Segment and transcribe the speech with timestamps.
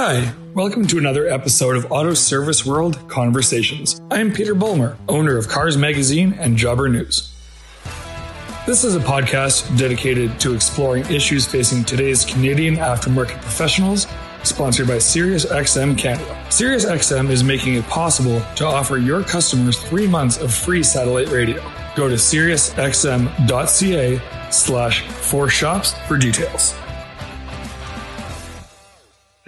[0.00, 4.00] Hi, welcome to another episode of Auto Service World Conversations.
[4.12, 7.34] I am Peter Bowler, owner of Cars Magazine and Jobber News.
[8.64, 14.06] This is a podcast dedicated to exploring issues facing today's Canadian aftermarket professionals,
[14.44, 16.32] sponsored by SiriusXM Canada.
[16.48, 21.60] SiriusXM is making it possible to offer your customers three months of free satellite radio.
[21.96, 24.20] Go to SiriusXM.ca
[24.52, 26.76] slash for shops for details.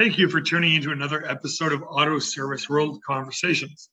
[0.01, 3.90] Thank you for tuning into another episode of Auto Service World Conversations.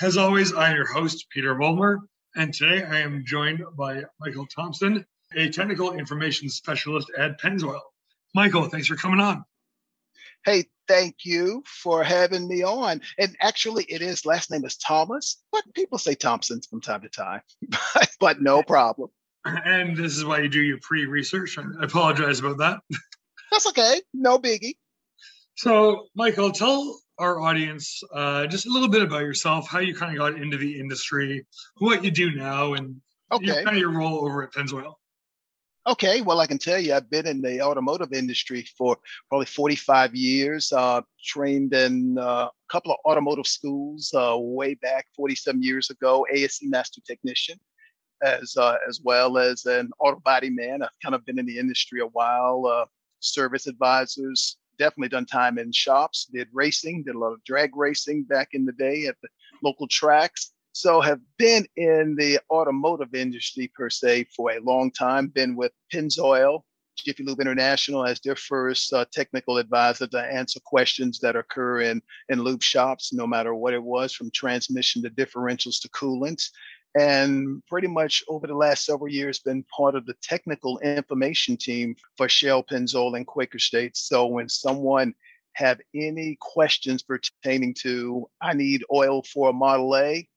[0.00, 1.98] As always, I'm your host, Peter Volmer,
[2.36, 5.04] and today I am joined by Michael Thompson,
[5.34, 7.80] a technical information specialist at Pennzoil.
[8.32, 9.44] Michael, thanks for coming on.
[10.44, 13.00] Hey, thank you for having me on.
[13.18, 17.08] And actually, it is last name is Thomas, but people say Thompson from time to
[17.08, 17.40] time,
[18.20, 19.10] but no problem.
[19.44, 21.58] And this is why you do your pre research.
[21.58, 22.78] I apologize about that.
[23.50, 24.00] That's okay.
[24.14, 24.74] No biggie.
[25.60, 30.10] So, Michael, tell our audience uh, just a little bit about yourself, how you kind
[30.10, 32.98] of got into the industry, what you do now, and
[33.30, 33.44] okay.
[33.44, 34.94] you know, kind of your role over at Pennzoil.
[35.86, 38.96] Okay, well, I can tell you, I've been in the automotive industry for
[39.28, 40.72] probably 45 years.
[40.72, 46.26] Uh, trained in uh, a couple of automotive schools uh, way back 47 years ago.
[46.32, 47.58] ASE master technician,
[48.22, 50.82] as uh, as well as an auto body man.
[50.82, 52.64] I've kind of been in the industry a while.
[52.64, 52.86] Uh,
[53.20, 58.24] service advisors, definitely done time in shops, did racing, did a lot of drag racing
[58.24, 59.28] back in the day at the
[59.62, 60.52] local tracks.
[60.72, 65.72] So have been in the automotive industry per se for a long time, been with
[65.92, 66.62] Pennzoil,
[66.96, 72.00] Jiffy Lube International as their first uh, technical advisor to answer questions that occur in,
[72.30, 76.50] in lube shops, no matter what it was, from transmission to differentials to coolants
[76.98, 81.94] and pretty much over the last several years been part of the technical information team
[82.16, 84.00] for Shell, Pennzoil, and Quaker States.
[84.08, 85.14] So when someone
[85.54, 90.28] have any questions pertaining to I need oil for a Model A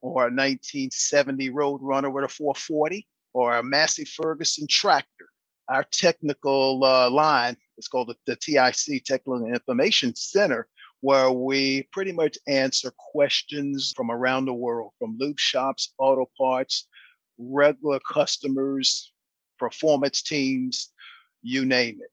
[0.00, 5.28] or a 1970 Roadrunner with a 440 or a Massey Ferguson tractor,
[5.68, 10.68] our technical uh, line is called the, the TIC Technical Information Center
[11.06, 16.88] where we pretty much answer questions from around the world, from lube shops, auto parts,
[17.38, 19.12] regular customers,
[19.56, 20.92] performance teams,
[21.42, 22.10] you name it.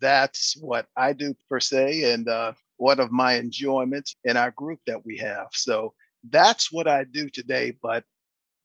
[0.00, 4.80] That's what I do per se, and uh, one of my enjoyments in our group
[4.88, 5.46] that we have.
[5.52, 5.94] So
[6.28, 8.02] that's what I do today, but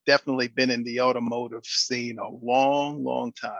[0.07, 3.51] definitely been in the automotive scene a long, long time.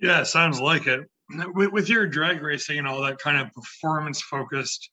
[0.00, 1.08] Yeah, sounds like it
[1.54, 4.90] with, with your drag racing and all that kind of performance focused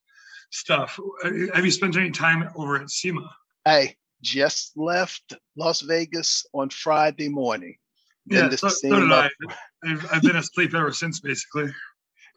[0.52, 3.30] stuff, uh, have you spent any time over at SEMA?
[3.66, 7.78] I just left Las Vegas on Friday morning.
[8.26, 9.30] yeah, so, so did I.
[9.86, 11.72] I've, I've been asleep ever since, basically.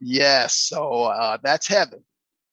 [0.01, 2.05] Yes, so uh, that's heaven.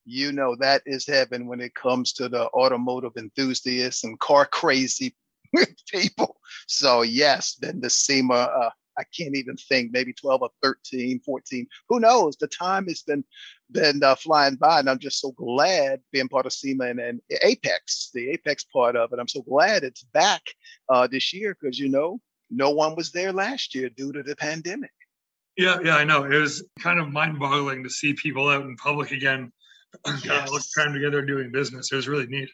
[0.06, 5.16] You know that is heaven when it comes to the automotive enthusiasts and car crazy
[5.92, 6.38] people.
[6.68, 11.68] So yes, then the SEMA uh, I can't even think, maybe 12 or 13, 14.
[11.88, 12.36] Who knows?
[12.36, 13.24] The time has been
[13.72, 17.22] been uh, flying by, and I'm just so glad being part of SEMA and, and
[17.32, 19.20] AAPEX, the AAPEX part of it.
[19.20, 20.42] I'm so glad it's back
[20.90, 24.36] uh, this year because you know no one was there last year due to the
[24.36, 24.92] pandemic.
[25.56, 26.24] Yeah, yeah, I know.
[26.24, 29.52] It was kind of mind-boggling to see people out in public again,
[30.06, 30.26] yes.
[30.26, 31.92] kind of time together doing business.
[31.92, 32.50] It was really neat.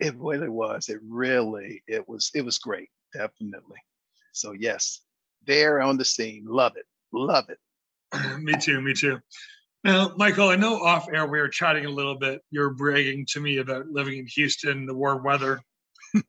[0.00, 0.88] It really was.
[0.88, 2.88] It really, it was, it was great.
[3.12, 3.78] Definitely.
[4.32, 5.00] So yes,
[5.46, 6.44] there on the scene.
[6.46, 6.86] Love it.
[7.12, 7.58] Love it.
[8.42, 8.80] me too.
[8.80, 9.20] Me too.
[9.84, 12.42] Now, Michael, I know off air we were chatting a little bit.
[12.50, 15.60] You're bragging to me about living in Houston, the warm weather.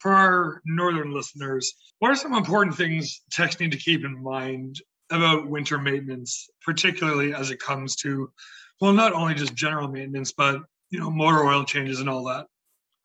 [0.00, 4.80] For our northern listeners, what are some important things techs need to keep in mind
[5.10, 8.30] about winter maintenance, particularly as it comes to,
[8.80, 12.46] well, not only just general maintenance, but you know, motor oil changes and all that?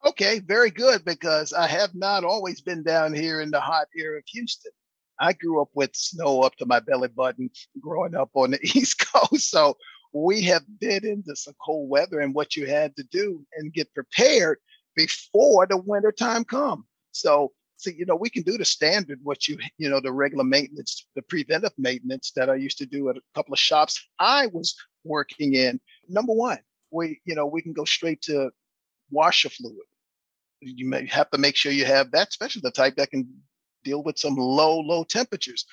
[0.06, 4.18] Okay, very good because I have not always been down here in the hot air
[4.18, 4.72] of Houston.
[5.20, 7.50] I grew up with snow up to my belly button
[7.80, 9.50] growing up on the East Coast.
[9.50, 9.78] So
[10.14, 13.94] we have been into some cold weather and what you had to do and get
[13.94, 14.60] prepared
[14.96, 16.86] before the winter time come.
[17.12, 20.46] So, so you know, we can do the standard, what you, you know, the regular
[20.46, 24.48] maintenance, the preventive maintenance that I used to do at a couple of shops I
[24.48, 25.80] was working in.
[26.08, 26.60] Number one,
[26.92, 28.52] we, you know, we can go straight to
[29.12, 29.76] washer fluid.
[30.62, 33.28] You may have to make sure you have that, especially the type that can
[33.86, 35.66] deal with some low, low temperatures.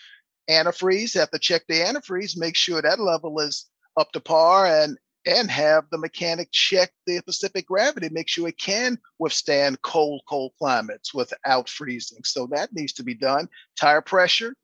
[0.49, 4.99] Antifreeze, have to check the antifreeze, make sure that level is up to par and
[5.25, 10.53] and have the mechanic check the specific gravity, make sure it can withstand cold, cold
[10.59, 12.25] climates without freezing.
[12.25, 13.49] So that needs to be done.
[13.79, 14.57] Tire pressure,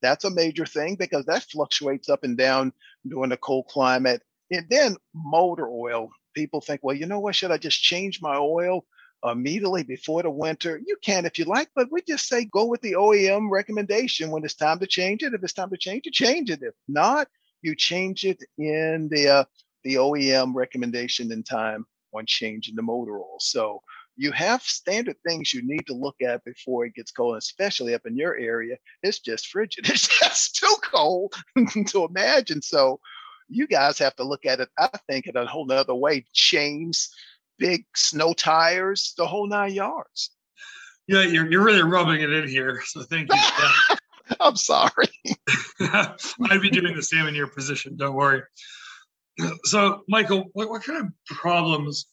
[0.00, 2.72] that's a major thing because that fluctuates up and down
[3.06, 4.22] during the cold climate.
[4.50, 6.10] And then motor oil.
[6.34, 7.34] People think, well, you know what?
[7.34, 8.84] Should I just change my oil
[9.28, 10.80] immediately before the winter?
[10.86, 14.44] You can if you like, but we just say go with the OEM recommendation when
[14.44, 15.34] it's time to change it.
[15.34, 16.60] If it's time to change it, change it.
[16.62, 17.28] If not,
[17.62, 19.44] you change it in the uh,
[19.84, 23.36] the OEM recommendation in time on changing the motor oil.
[23.40, 23.82] So
[24.16, 28.06] you have standard things you need to look at before it gets cold, especially up
[28.06, 28.76] in your area.
[29.02, 29.88] It's just frigid.
[29.90, 31.34] It's just too cold
[31.88, 32.62] to imagine.
[32.62, 33.00] So
[33.48, 36.24] you guys have to look at it, I think, in a whole nother way.
[36.32, 37.10] Chains,
[37.58, 40.30] big snow tires, the whole nine yards.
[41.08, 42.82] Yeah, you're, you're really rubbing it in here.
[42.84, 43.96] So thank you.
[44.40, 45.08] I'm sorry.
[45.80, 47.96] I'd be doing the same in your position.
[47.96, 48.42] Don't worry.
[49.64, 52.06] So, Michael, what, what kind of problems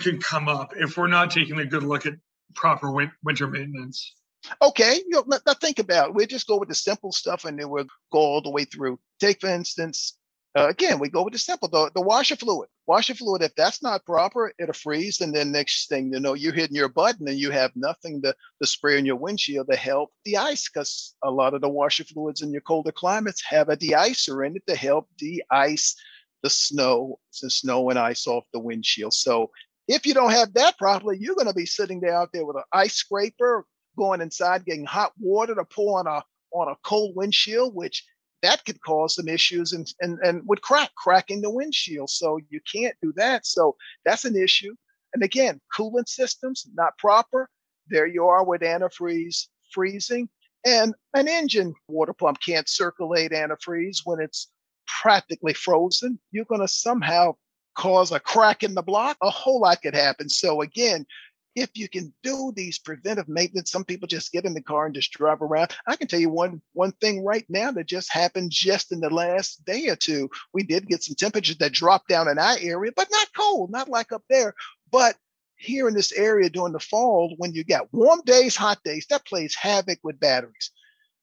[0.00, 2.14] can come up if we're not taking a good look at
[2.54, 4.14] proper win- winter maintenance?
[4.62, 6.14] Okay, you know, us think about it.
[6.14, 8.98] We'll just go with the simple stuff and then we'll go all the way through.
[9.20, 10.17] Take, for instance,
[10.56, 12.68] uh, again, we go with the simple, the, the washer fluid.
[12.86, 15.20] Washer fluid, if that's not proper, it'll freeze.
[15.20, 18.34] And then next thing you know, you're hitting your button and you have nothing to,
[18.60, 22.04] to spray in your windshield to help the ice because a lot of the washer
[22.04, 25.94] fluids in your colder climates have a de-icer in it to help de-ice
[26.42, 29.12] the snow, the snow and ice off the windshield.
[29.12, 29.50] So
[29.86, 32.56] if you don't have that properly, you're going to be sitting there out there with
[32.56, 33.66] an ice scraper,
[33.96, 38.04] going inside, getting hot water to pour on a on a cold windshield, which
[38.42, 42.10] that could cause some issues and and and would crack, cracking the windshield.
[42.10, 43.46] So you can't do that.
[43.46, 44.74] So that's an issue.
[45.14, 47.48] And again, coolant systems not proper.
[47.88, 50.28] There you are with antifreeze freezing.
[50.66, 54.48] And an engine water pump can't circulate antifreeze when it's
[54.86, 56.18] practically frozen.
[56.32, 57.36] You're going to somehow
[57.76, 60.28] cause a crack in the block, a whole lot could happen.
[60.28, 61.06] So again,
[61.54, 64.94] if you can do these preventive maintenance, some people just get in the car and
[64.94, 65.74] just drive around.
[65.86, 69.10] I can tell you one one thing right now that just happened just in the
[69.10, 70.30] last day or two.
[70.52, 73.88] We did get some temperatures that dropped down in our area, but not cold, not
[73.88, 74.54] like up there.
[74.90, 75.16] But
[75.56, 79.26] here in this area during the fall, when you got warm days, hot days, that
[79.26, 80.70] plays havoc with batteries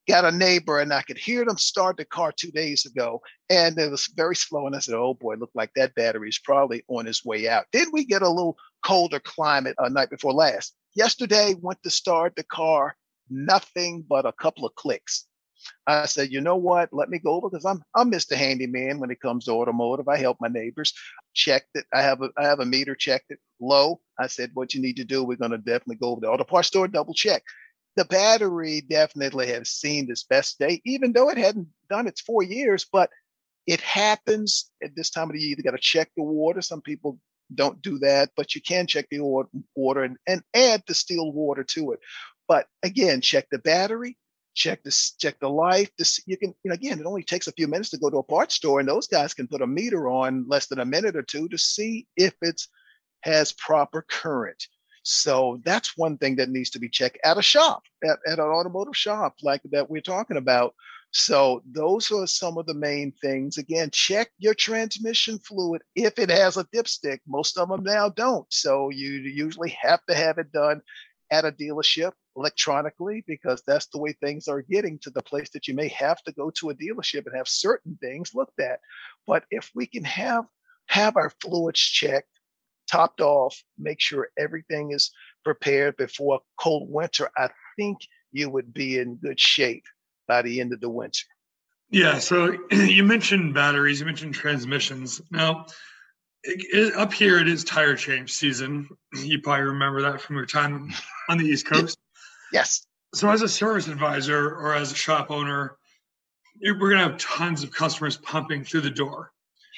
[0.07, 3.77] got a neighbor and I could hear them start the car two days ago and
[3.77, 4.67] it was very slow.
[4.67, 7.65] And I said, Oh boy, looked like that battery is probably on its way out.
[7.73, 10.75] Then we get a little colder climate a uh, night before last.
[10.95, 12.95] Yesterday went to start the car,
[13.29, 15.25] nothing but a couple of clicks.
[15.87, 16.89] I said, you know what?
[16.91, 18.35] Let me go over because I'm I'm Mr.
[18.35, 20.07] Handyman when it comes to automotive.
[20.07, 20.93] I help my neighbors.
[21.33, 21.85] Checked it.
[21.91, 23.99] I have a I have a meter checked it low.
[24.19, 26.67] I said, what you need to do, we're gonna definitely go over the auto parts
[26.67, 27.41] store, double check
[27.95, 32.43] the battery definitely has seen its best day, even though it hadn't done its four
[32.43, 32.85] years.
[32.91, 33.09] But
[33.67, 35.55] it happens at this time of the year.
[35.57, 36.61] You got to check the water.
[36.61, 37.19] Some people
[37.53, 39.19] don't do that, but you can check the
[39.75, 41.99] water and, and add distilled water to it.
[42.47, 44.17] But again, check the battery,
[44.55, 45.89] check the check the life.
[45.97, 48.17] This you can you know, again, it only takes a few minutes to go to
[48.17, 51.15] a parts store, and those guys can put a meter on less than a minute
[51.15, 52.67] or two to see if it's
[53.21, 54.67] has proper current.
[55.07, 58.45] So that's one thing that needs to be checked at a shop, at, at an
[58.45, 60.73] automotive shop like that we're talking about.
[61.11, 63.59] So those are some of the main things.
[63.59, 67.19] Again, check your transmission fluid if it has a dipstick.
[67.27, 68.51] Most of them now don't.
[68.51, 70.81] So you usually have to have it done
[71.29, 75.67] at a dealership electronically because that's the way things are getting to the place that
[75.67, 78.79] you may have to go to a dealership and have certain things looked at.
[79.27, 80.45] But if we can have
[80.87, 82.34] have our fluids checked
[82.91, 85.11] topped off, make sure everything is
[85.43, 87.99] prepared before a cold winter, I think
[88.31, 89.85] you would be in good shape
[90.27, 91.25] by the end of the winter.
[91.89, 92.19] Yeah.
[92.19, 95.21] So you mentioned batteries, you mentioned transmissions.
[95.31, 95.65] Now,
[96.43, 98.89] it, it, up here, it is tire change season.
[99.15, 100.93] You probably remember that from your time
[101.29, 101.97] on the East Coast.
[102.51, 102.85] yes.
[103.13, 105.77] So, as a service advisor or as a shop owner,
[106.61, 109.31] we're going to have tons of customers pumping through the door.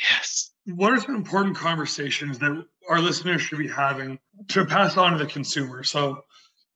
[0.10, 0.52] Yes.
[0.68, 4.20] What are some important conversations that our listeners should be having
[4.50, 5.84] to pass on to the consumer.
[5.84, 6.24] So,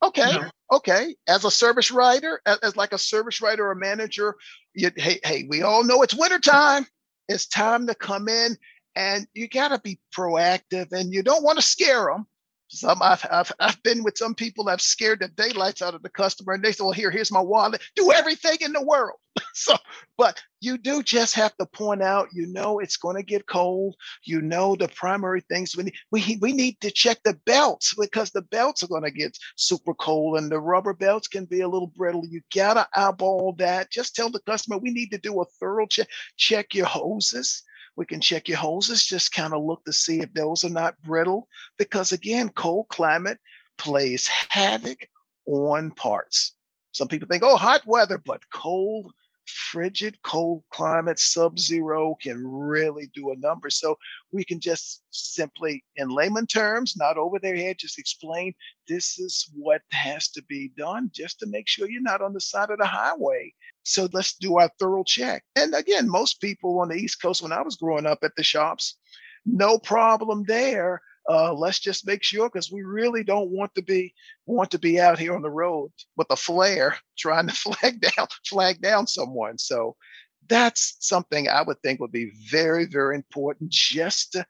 [0.03, 0.49] okay, you know.
[0.73, 4.35] okay, as a service writer, as, as, like a service writer or manager,
[4.73, 6.85] you, hey, hey, we all know it's wintertime.
[7.27, 8.57] It's time to come in,
[8.95, 12.27] and you got to be proactive, and you don't want to scare them.
[12.71, 16.09] Some I've, I've I've been with some people have scared the daylights out of the
[16.09, 17.81] customer, and they say, "Well, here, here's my wallet.
[17.97, 19.17] Do everything in the world."
[19.53, 19.75] so,
[20.17, 22.29] but you do just have to point out.
[22.33, 23.95] You know, it's going to get cold.
[24.23, 25.95] You know, the primary things we need.
[26.11, 29.93] We we need to check the belts because the belts are going to get super
[29.93, 32.25] cold, and the rubber belts can be a little brittle.
[32.29, 33.91] You gotta eyeball that.
[33.91, 36.07] Just tell the customer we need to do a thorough check.
[36.37, 37.63] Check your hoses
[38.01, 40.99] we can check your hoses, just kind of look to see if those are not
[41.03, 41.47] brittle.
[41.77, 43.37] Because again, cold climate
[43.77, 44.97] plays havoc
[45.45, 46.55] on parts.
[46.93, 49.13] Some people think, oh, hot weather, but cold
[49.45, 53.69] frigid cold climate, sub zero can really do a number.
[53.69, 53.95] So
[54.31, 58.55] we can just simply, in layman terms, not over their head, just explain
[58.87, 62.41] this is what has to be done just to make sure you're not on the
[62.41, 63.53] side of the highway.
[63.83, 65.43] So let's do our thorough check.
[65.55, 68.43] And again, most people on the East Coast, when I was growing up at the
[68.43, 68.97] shops,
[69.45, 74.13] no problem there uh, let's just make sure because we really don't want to be
[74.45, 78.27] want to be out here on the road with a flare trying to flag down
[78.45, 79.57] flag down someone.
[79.57, 79.95] So
[80.47, 84.45] that's something I would think would be very very important just to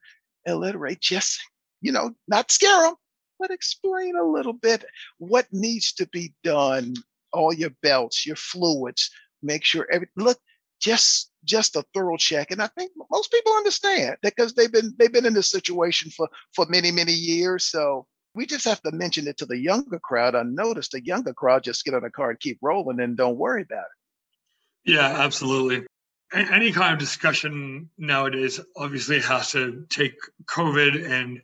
[0.47, 1.39] alliterate, just
[1.81, 2.95] you know, not scare them,
[3.39, 4.85] but explain a little bit
[5.17, 6.93] what needs to be done.
[7.33, 9.09] All your belts, your fluids,
[9.41, 10.37] make sure every look
[10.79, 12.51] just just a thorough check.
[12.51, 16.27] And I think most people understand because they've been they've been in this situation for
[16.53, 17.65] for many many years.
[17.67, 20.35] So we just have to mention it to the younger crowd.
[20.35, 23.37] I noticed the younger crowd just get on a car and keep rolling and don't
[23.37, 24.91] worry about it.
[24.93, 25.85] Yeah, absolutely.
[26.33, 31.41] Any kind of discussion nowadays obviously has to take COVID and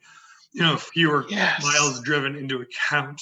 [0.54, 1.62] you know fewer yes.
[1.62, 3.22] miles driven into account.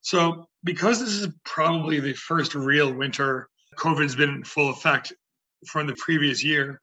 [0.00, 5.12] So because this is probably the first real winter COVID's been in full effect
[5.66, 6.80] from the previous year.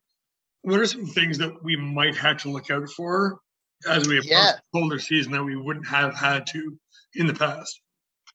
[0.62, 3.40] What are some things that we might have to look out for
[3.88, 4.52] as we approach yeah.
[4.54, 6.78] the colder season that we wouldn't have had to
[7.16, 7.82] in the past?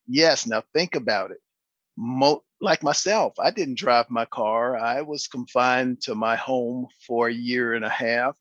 [0.07, 0.47] Yes.
[0.47, 1.39] Now think about it.
[1.97, 4.77] Mo- like myself, I didn't drive my car.
[4.77, 8.37] I was confined to my home for a year and a half,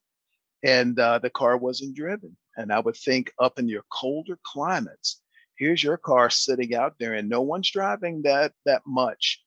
[0.64, 2.36] and uh, the car wasn't driven.
[2.58, 5.22] And I would think up in your colder climates,
[5.60, 9.44] here's your car sitting out there, and no one's driving that that much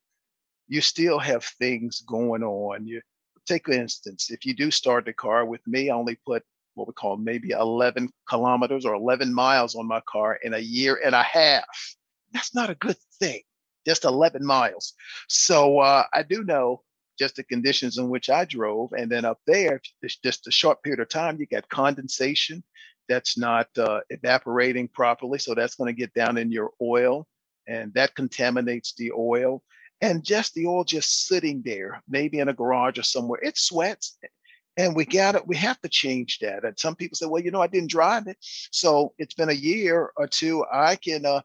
[0.69, 2.87] you still have things going on.
[2.87, 3.02] You
[3.47, 6.42] take for instance, if you do start the car with me, I only put
[6.75, 10.99] what we call maybe 11 kilometers or 11 miles on my car in a year
[11.04, 11.66] and a half.
[12.33, 13.42] That's not a good thing.
[13.87, 14.95] Just 11 miles.
[15.28, 16.83] So uh, I do know
[17.19, 18.92] just the conditions in which I drove.
[18.95, 19.83] And then up there,
[20.25, 22.64] just a short period of time, you got condensation
[23.09, 25.38] that's not uh, evaporating properly.
[25.38, 27.26] So that's going to get down in your oil
[27.66, 29.62] and that contaminates the oil
[30.00, 34.18] and just the oil just sitting there, maybe in a garage or somewhere, it sweats.
[34.76, 35.47] And we got it.
[35.47, 36.64] We have to change that.
[36.64, 38.38] And some people say, well, you know, I didn't drive it.
[38.40, 40.64] So it's been a year or two.
[40.73, 41.42] I can, uh,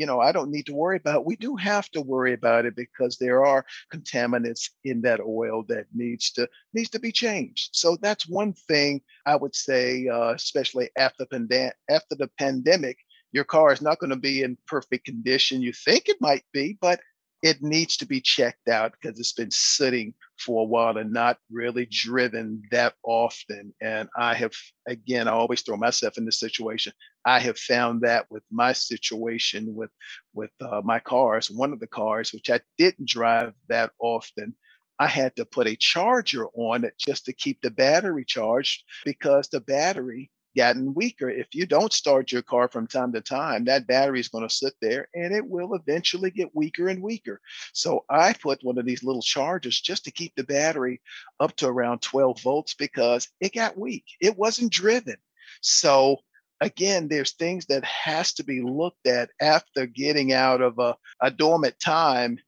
[0.00, 1.26] you know, I don't need to worry about it.
[1.26, 5.88] We do have to worry about it because there are contaminants in that oil that
[5.94, 7.68] needs to needs to be changed.
[7.72, 12.96] So that's one thing I would say, uh, especially after, pande- after the pandemic,
[13.32, 15.60] your car is not going to be in perfect condition.
[15.60, 17.00] You think it might be, but
[17.42, 21.38] it needs to be checked out because it's been sitting for a while and not
[21.50, 23.72] really driven that often.
[23.80, 24.52] And I have,
[24.86, 26.92] again, I always throw myself in this situation.
[27.24, 29.90] I have found that with my situation with
[30.34, 34.54] with uh, my cars, one of the cars which I didn't drive that often.
[34.98, 39.48] I had to put a charger on it just to keep the battery charged because
[39.48, 41.30] the battery gotten weaker.
[41.30, 44.54] If you don't start your car from time to time, that battery is going to
[44.54, 47.40] sit there and it will eventually get weaker and weaker.
[47.72, 51.00] So I put one of these little chargers just to keep the battery
[51.38, 54.04] up to around 12 volts because it got weak.
[54.20, 55.16] It wasn't driven.
[55.60, 56.18] So
[56.60, 61.30] again, there's things that has to be looked at after getting out of a, a
[61.30, 62.38] dormant time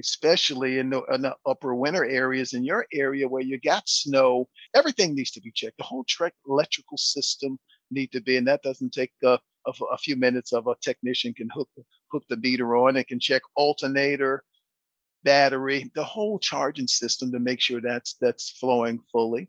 [0.00, 4.48] especially in the, in the, upper winter areas in your area where you got snow
[4.74, 5.78] everything needs to be checked.
[5.78, 7.58] The whole truck electrical system
[7.90, 11.32] need to be and that doesn't take a, a, a few minutes of a technician
[11.34, 11.68] can hook
[12.12, 14.44] hook the meter on and can check alternator
[15.24, 19.48] battery the whole charging system to make sure that's that's flowing fully.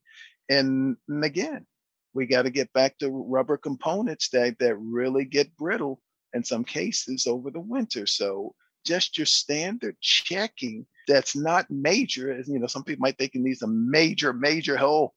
[0.49, 1.65] And, and again
[2.13, 6.01] we got to get back to rubber components that that really get brittle
[6.33, 8.05] in some cases over the winter.
[8.05, 8.55] So
[8.89, 12.41] just your standard checking that's not major.
[12.45, 15.13] You know, some people might think it needs a major, major whole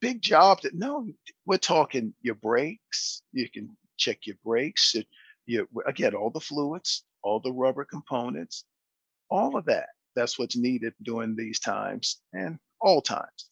[0.00, 0.60] big job.
[0.62, 1.08] That no,
[1.44, 3.22] we're talking your brakes.
[3.32, 4.94] You can check your brakes.
[5.86, 8.64] Again all the fluids, all the rubber components,
[9.30, 9.88] all of that.
[10.14, 13.48] That's what's needed during these times and all times.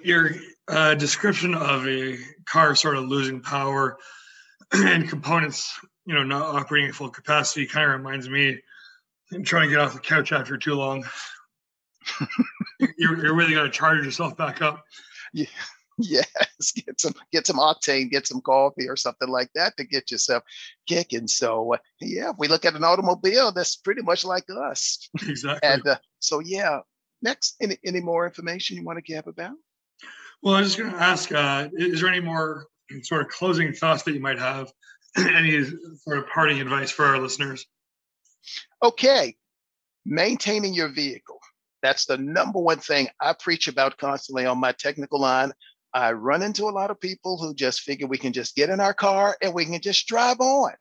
[0.00, 0.30] Your
[0.68, 3.98] uh, description of a car sort of losing power
[4.72, 8.60] and components, you know, not operating at full capacity, kind of reminds me
[9.34, 11.04] and trying to get off the couch after too long.
[12.98, 14.84] you're, you're really going to charge yourself back up.
[15.32, 15.46] Yeah.
[15.96, 20.10] Yes, get some get some octane, get some coffee or something like that to get
[20.10, 20.42] yourself
[20.88, 21.28] kicking.
[21.28, 25.08] So uh, yeah, if we look at an automobile, that's pretty much like us.
[25.28, 25.60] Exactly.
[25.62, 26.80] and uh, so yeah,
[27.22, 29.54] next, any any more information you want to give about?
[30.42, 32.66] Well, I was just going to ask: uh, Is there any more
[33.02, 34.72] sort of closing thoughts that you might have?
[35.16, 35.64] any
[36.02, 37.66] sort of parting advice for our listeners?
[38.82, 39.36] Okay,
[40.04, 41.38] maintaining your vehicle.
[41.82, 45.52] That's the number one thing I preach about constantly on my technical line.
[45.92, 48.80] I run into a lot of people who just figure we can just get in
[48.80, 50.72] our car and we can just drive on.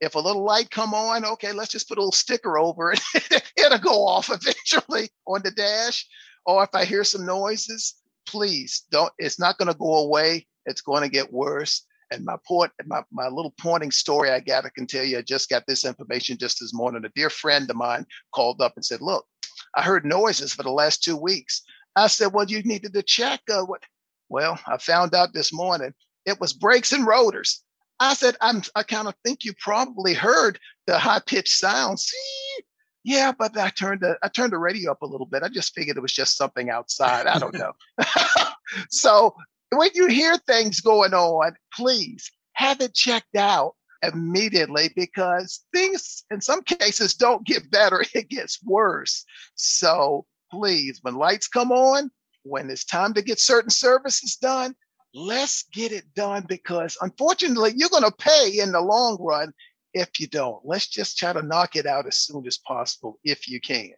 [0.00, 3.00] If a little light come on, okay, let's just put a little sticker over it.
[3.56, 6.06] It'll go off eventually on the dash.
[6.44, 7.94] Or if I hear some noises,
[8.26, 9.12] please don't.
[9.18, 10.46] It's not going to go away.
[10.66, 11.86] It's going to get worse.
[12.14, 15.22] And my point, my, my little pointing story I got, I can tell you, I
[15.22, 17.04] just got this information just this morning.
[17.04, 19.26] A dear friend of mine called up and said, Look,
[19.74, 21.62] I heard noises for the last two weeks.
[21.96, 23.40] I said, Well, you needed to check.
[23.50, 23.82] Uh, what?
[24.28, 25.92] Well, I found out this morning
[26.24, 27.62] it was brakes and rotors.
[28.00, 32.00] I said, I'm, I kind of think you probably heard the high pitched sound.
[32.00, 32.64] See?
[33.04, 35.42] Yeah, but I turned the I turned the radio up a little bit.
[35.42, 37.26] I just figured it was just something outside.
[37.26, 37.72] I don't know.
[38.90, 39.34] so
[39.78, 46.40] when you hear things going on, please have it checked out immediately because things in
[46.40, 49.24] some cases don't get better, it gets worse.
[49.54, 52.10] So please, when lights come on,
[52.42, 54.74] when it's time to get certain services done,
[55.14, 59.52] let's get it done because unfortunately, you're going to pay in the long run
[59.94, 60.60] if you don't.
[60.64, 63.92] Let's just try to knock it out as soon as possible if you can.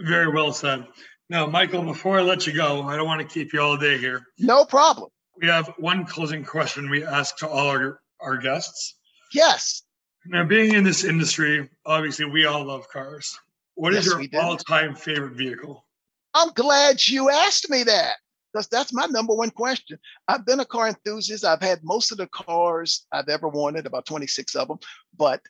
[0.00, 0.86] Very well said.
[1.28, 3.98] Now, Michael, before I let you go, I don't want to keep you all day
[3.98, 4.22] here.
[4.38, 5.08] No problem.
[5.40, 8.96] We have one closing question we ask to all our, our guests.
[9.32, 9.82] Yes.
[10.26, 13.36] Now, being in this industry, obviously, we all love cars.
[13.74, 15.86] What yes, is your all time favorite vehicle?
[16.34, 18.14] I'm glad you asked me that
[18.52, 19.98] because that's my number one question.
[20.28, 21.44] I've been a car enthusiast.
[21.44, 24.78] I've had most of the cars I've ever wanted, about 26 of them.
[25.16, 25.40] But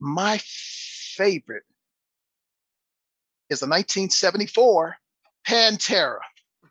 [0.00, 1.64] my favorite
[3.48, 4.96] is a 1974
[5.46, 6.18] Pantera.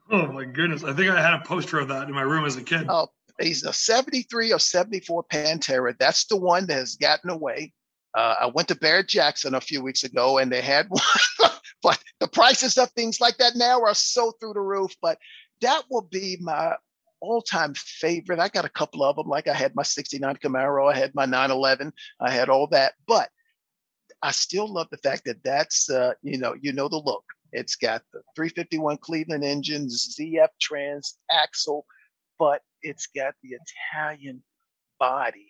[0.10, 0.84] Oh my goodness.
[0.84, 2.86] I think I had a poster of that in my room as a kid.
[2.90, 3.08] Oh,
[3.40, 5.96] he's a 73 or 74 Pantera.
[5.98, 7.74] That's the one that has gotten away.
[8.14, 11.52] Uh, I went to Barrett Jackson a few weeks ago and they had one,
[11.82, 14.96] but the prices of things like that now are so through the roof.
[15.02, 15.18] But
[15.62, 16.76] that will be my
[17.22, 18.40] all-time favorite.
[18.40, 21.26] I got a couple of them, like I had my 69 Camaro, I had my
[21.26, 22.94] 911, I had all that.
[23.08, 23.30] But
[24.22, 27.24] I still love the fact that that's, uh, you know, you know the look.
[27.52, 31.86] It's got the 351 Cleveland engine, ZF trans axle,
[32.40, 33.58] but it's got the
[33.94, 34.42] Italian
[35.00, 35.50] body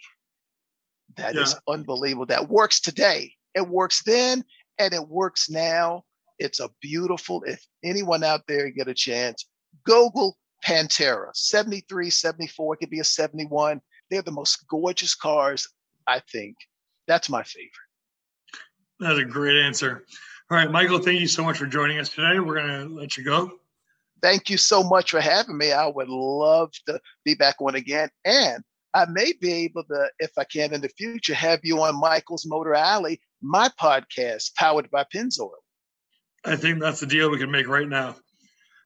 [1.17, 1.41] that yeah.
[1.41, 2.25] is unbelievable.
[2.25, 3.33] That works today.
[3.55, 4.43] It works then
[4.79, 6.03] and it works now.
[6.39, 9.47] It's a beautiful, if anyone out there get a chance,
[9.85, 13.81] Google Pantera, 73, 74, it could be a 71.
[14.09, 15.67] They're the most gorgeous cars,
[16.07, 16.55] I think.
[17.07, 17.71] That's my favorite.
[18.99, 20.05] That's a great answer.
[20.51, 22.37] All right, Michael, thank you so much for joining us today.
[22.37, 23.53] We're going to let you go.
[24.21, 25.71] Thank you so much for having me.
[25.71, 28.09] I would love to be back on again.
[28.25, 28.61] And
[28.93, 32.45] I may be able to, if I can in the future, have you on Michael's
[32.45, 35.51] Motor Alley, my podcast powered by Pennzoil.
[36.43, 38.17] I think that's the deal we can make right now.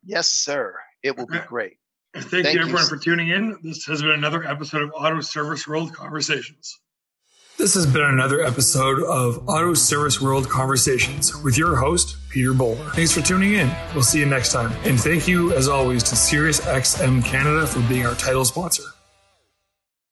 [0.03, 0.75] Yes, sir.
[1.01, 1.77] It will be great.
[2.13, 2.89] Thank, Thank you, everyone, you.
[2.89, 3.57] for tuning in.
[3.63, 6.79] This has been another episode of Auto Service World Conversations.
[7.57, 12.89] This has been another episode of Auto Service World Conversations with your host, Peter Bowler.
[12.91, 13.73] Thanks for tuning in.
[13.93, 14.73] We'll see you next time.
[14.83, 18.83] And thank you, as always, to SiriusXM Canada for being our title sponsor.